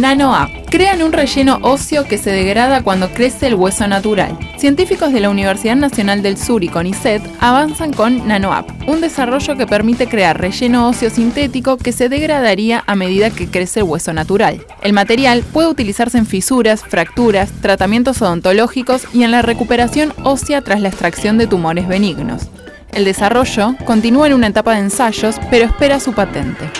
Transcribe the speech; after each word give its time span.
NanoApp. 0.00 0.50
Crean 0.70 1.02
un 1.02 1.12
relleno 1.12 1.58
óseo 1.62 2.04
que 2.04 2.16
se 2.16 2.30
degrada 2.30 2.82
cuando 2.82 3.10
crece 3.10 3.48
el 3.48 3.54
hueso 3.54 3.86
natural. 3.86 4.38
Científicos 4.56 5.12
de 5.12 5.20
la 5.20 5.28
Universidad 5.28 5.76
Nacional 5.76 6.22
del 6.22 6.38
Sur 6.38 6.64
y 6.64 6.68
CONICET 6.68 7.22
avanzan 7.38 7.92
con 7.92 8.26
NanoApp, 8.26 8.68
un 8.88 9.00
desarrollo 9.00 9.56
que 9.56 9.66
permite 9.66 10.08
crear 10.08 10.40
relleno 10.40 10.88
óseo 10.88 11.10
sintético 11.10 11.76
que 11.76 11.92
se 11.92 12.08
degradaría 12.08 12.82
a 12.86 12.94
medida 12.94 13.30
que 13.30 13.48
crece 13.48 13.80
el 13.80 13.86
hueso 13.86 14.12
natural. 14.14 14.64
El 14.82 14.94
material 14.94 15.42
puede 15.42 15.68
utilizarse 15.68 16.16
en 16.16 16.26
fisuras, 16.26 16.82
fracturas, 16.82 17.50
tratamientos 17.60 18.22
odontológicos 18.22 19.02
y 19.12 19.24
en 19.24 19.32
la 19.32 19.42
recuperación 19.42 20.14
ósea 20.22 20.62
tras 20.62 20.80
la 20.80 20.88
extracción 20.88 21.36
de 21.36 21.46
tumores 21.46 21.86
benignos. 21.86 22.48
El 22.92 23.04
desarrollo 23.04 23.76
continúa 23.84 24.28
en 24.28 24.34
una 24.34 24.48
etapa 24.48 24.72
de 24.72 24.80
ensayos, 24.80 25.36
pero 25.50 25.66
espera 25.66 26.00
su 26.00 26.12
patente. 26.12 26.70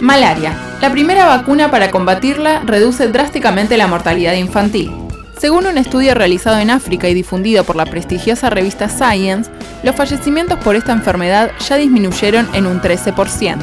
Malaria. 0.00 0.56
La 0.80 0.90
primera 0.90 1.26
vacuna 1.26 1.70
para 1.70 1.90
combatirla 1.90 2.60
reduce 2.60 3.08
drásticamente 3.08 3.76
la 3.76 3.88
mortalidad 3.88 4.34
infantil. 4.34 4.92
Según 5.38 5.66
un 5.66 5.78
estudio 5.78 6.14
realizado 6.14 6.58
en 6.58 6.70
África 6.70 7.08
y 7.08 7.14
difundido 7.14 7.64
por 7.64 7.76
la 7.76 7.86
prestigiosa 7.86 8.50
revista 8.50 8.88
Science, 8.88 9.50
los 9.82 9.94
fallecimientos 9.94 10.58
por 10.60 10.76
esta 10.76 10.92
enfermedad 10.92 11.50
ya 11.68 11.76
disminuyeron 11.76 12.48
en 12.54 12.66
un 12.66 12.80
13%. 12.80 13.56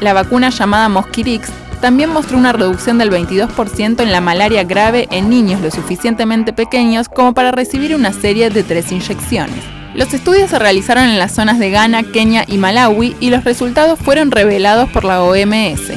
La 0.00 0.12
vacuna 0.12 0.50
llamada 0.50 0.88
Mosquirix 0.88 1.48
también 1.80 2.10
mostró 2.10 2.38
una 2.38 2.52
reducción 2.52 2.98
del 2.98 3.10
22% 3.10 4.00
en 4.00 4.12
la 4.12 4.20
malaria 4.20 4.64
grave 4.64 5.08
en 5.10 5.28
niños 5.28 5.60
lo 5.60 5.70
suficientemente 5.70 6.52
pequeños 6.52 7.08
como 7.08 7.34
para 7.34 7.52
recibir 7.52 7.94
una 7.94 8.12
serie 8.12 8.50
de 8.50 8.62
tres 8.62 8.90
inyecciones. 8.90 9.75
Los 9.96 10.12
estudios 10.12 10.50
se 10.50 10.58
realizaron 10.58 11.04
en 11.04 11.18
las 11.18 11.32
zonas 11.32 11.58
de 11.58 11.70
Ghana, 11.70 12.02
Kenia 12.02 12.44
y 12.46 12.58
Malawi 12.58 13.16
y 13.18 13.30
los 13.30 13.44
resultados 13.44 13.98
fueron 13.98 14.30
revelados 14.30 14.90
por 14.90 15.04
la 15.04 15.22
OMS. 15.22 15.90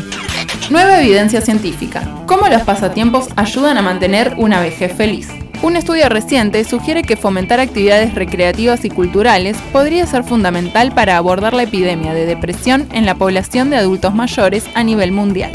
Nueva 0.69 1.01
evidencia 1.01 1.41
científica. 1.41 2.07
¿Cómo 2.25 2.47
los 2.47 2.61
pasatiempos 2.61 3.27
ayudan 3.35 3.77
a 3.77 3.81
mantener 3.81 4.35
una 4.37 4.61
vejez 4.61 4.93
feliz? 4.93 5.27
Un 5.61 5.75
estudio 5.75 6.07
reciente 6.07 6.63
sugiere 6.63 7.03
que 7.03 7.17
fomentar 7.17 7.59
actividades 7.59 8.15
recreativas 8.15 8.85
y 8.85 8.89
culturales 8.89 9.57
podría 9.73 10.05
ser 10.05 10.23
fundamental 10.23 10.93
para 10.93 11.17
abordar 11.17 11.53
la 11.53 11.63
epidemia 11.63 12.13
de 12.13 12.25
depresión 12.25 12.87
en 12.93 13.05
la 13.05 13.15
población 13.15 13.69
de 13.69 13.75
adultos 13.75 14.15
mayores 14.15 14.63
a 14.75 14.83
nivel 14.83 15.11
mundial. 15.11 15.51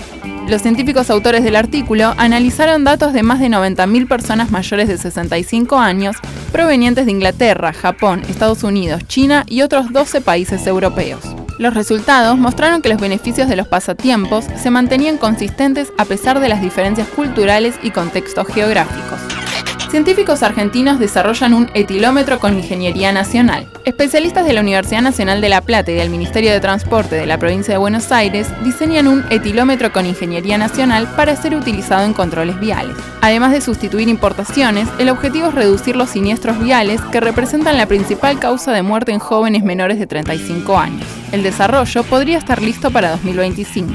Los 0.48 0.60
científicos 0.60 1.08
autores 1.08 1.42
del 1.42 1.56
artículo 1.56 2.12
analizaron 2.18 2.84
datos 2.84 3.14
de 3.14 3.22
más 3.22 3.40
de 3.40 3.48
90.000 3.48 4.06
personas 4.06 4.50
mayores 4.50 4.88
de 4.88 4.98
65 4.98 5.78
años 5.78 6.16
provenientes 6.52 7.06
de 7.06 7.12
Inglaterra, 7.12 7.72
Japón, 7.72 8.22
Estados 8.28 8.62
Unidos, 8.62 9.06
China 9.06 9.44
y 9.48 9.62
otros 9.62 9.90
12 9.90 10.20
países 10.20 10.66
europeos. 10.66 11.20
Los 11.58 11.72
resultados 11.72 12.36
mostraron 12.36 12.82
que 12.82 12.90
los 12.90 13.00
beneficios 13.00 13.48
de 13.48 13.56
los 13.56 13.68
pasatiempos 13.68 14.44
se 14.56 14.70
mantenían 14.70 15.16
consistentes 15.16 15.92
a 15.96 16.04
pesar 16.04 16.40
de 16.40 16.48
las 16.50 16.60
diferencias 16.60 17.08
culturales 17.08 17.76
y 17.82 17.90
contextos 17.90 18.46
geográficos 18.48 19.33
científicos 19.94 20.42
argentinos 20.42 20.98
desarrollan 20.98 21.54
un 21.54 21.70
etilómetro 21.72 22.40
con 22.40 22.58
ingeniería 22.58 23.12
nacional. 23.12 23.68
Especialistas 23.84 24.44
de 24.44 24.52
la 24.52 24.60
Universidad 24.60 25.02
Nacional 25.02 25.40
de 25.40 25.48
La 25.48 25.60
Plata 25.60 25.92
y 25.92 25.94
del 25.94 26.10
Ministerio 26.10 26.50
de 26.50 26.58
Transporte 26.58 27.14
de 27.14 27.26
la 27.26 27.38
provincia 27.38 27.74
de 27.74 27.78
Buenos 27.78 28.10
Aires 28.10 28.48
diseñan 28.64 29.06
un 29.06 29.24
etilómetro 29.30 29.92
con 29.92 30.04
ingeniería 30.04 30.58
nacional 30.58 31.06
para 31.14 31.36
ser 31.36 31.54
utilizado 31.54 32.04
en 32.04 32.12
controles 32.12 32.58
viales. 32.58 32.96
Además 33.20 33.52
de 33.52 33.60
sustituir 33.60 34.08
importaciones, 34.08 34.88
el 34.98 35.10
objetivo 35.10 35.46
es 35.46 35.54
reducir 35.54 35.94
los 35.94 36.10
siniestros 36.10 36.58
viales 36.58 37.00
que 37.12 37.20
representan 37.20 37.76
la 37.76 37.86
principal 37.86 38.40
causa 38.40 38.72
de 38.72 38.82
muerte 38.82 39.12
en 39.12 39.20
jóvenes 39.20 39.62
menores 39.62 40.00
de 40.00 40.08
35 40.08 40.76
años. 40.76 41.06
El 41.30 41.44
desarrollo 41.44 42.02
podría 42.02 42.38
estar 42.38 42.60
listo 42.60 42.90
para 42.90 43.12
2025. 43.12 43.94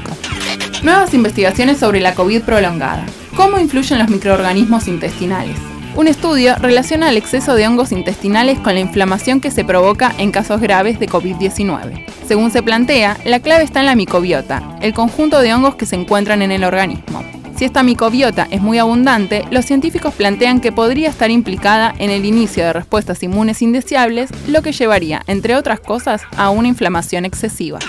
Nuevas 0.82 1.12
investigaciones 1.12 1.76
sobre 1.76 2.00
la 2.00 2.14
COVID 2.14 2.40
prolongada. 2.40 3.04
¿Cómo 3.36 3.58
influyen 3.58 3.98
los 3.98 4.08
microorganismos 4.08 4.88
intestinales? 4.88 5.58
Un 5.96 6.06
estudio 6.06 6.54
relaciona 6.56 7.10
el 7.10 7.16
exceso 7.16 7.54
de 7.54 7.66
hongos 7.66 7.90
intestinales 7.92 8.60
con 8.60 8.74
la 8.74 8.80
inflamación 8.80 9.40
que 9.40 9.50
se 9.50 9.64
provoca 9.64 10.12
en 10.18 10.30
casos 10.30 10.60
graves 10.60 11.00
de 11.00 11.08
COVID-19. 11.08 12.04
Según 12.24 12.52
se 12.52 12.62
plantea, 12.62 13.16
la 13.24 13.40
clave 13.40 13.64
está 13.64 13.80
en 13.80 13.86
la 13.86 13.96
microbiota, 13.96 14.62
el 14.80 14.94
conjunto 14.94 15.40
de 15.40 15.52
hongos 15.52 15.74
que 15.74 15.86
se 15.86 15.96
encuentran 15.96 16.42
en 16.42 16.52
el 16.52 16.62
organismo. 16.64 17.24
Si 17.56 17.64
esta 17.64 17.82
microbiota 17.82 18.46
es 18.50 18.60
muy 18.62 18.78
abundante, 18.78 19.44
los 19.50 19.64
científicos 19.66 20.14
plantean 20.14 20.60
que 20.60 20.70
podría 20.72 21.10
estar 21.10 21.30
implicada 21.30 21.94
en 21.98 22.10
el 22.10 22.24
inicio 22.24 22.64
de 22.64 22.72
respuestas 22.72 23.22
inmunes 23.22 23.60
indeseables, 23.60 24.30
lo 24.48 24.62
que 24.62 24.72
llevaría, 24.72 25.20
entre 25.26 25.54
otras 25.56 25.80
cosas, 25.80 26.22
a 26.36 26.48
una 26.50 26.68
inflamación 26.68 27.26
excesiva. 27.26 27.80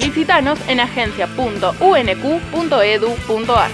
Visítanos 0.00 0.58
en 0.66 0.80
agencia.unq.edu.ar. 0.80 3.70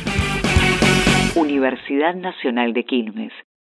Universidad 1.36 2.14
Nacional 2.14 2.74
de 2.74 2.84
Quilmes 2.84 3.32